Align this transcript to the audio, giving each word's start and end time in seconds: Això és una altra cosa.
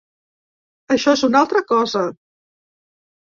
Això 0.95 1.13
és 1.17 1.23
una 1.27 1.41
altra 1.41 1.61
cosa. 1.73 2.03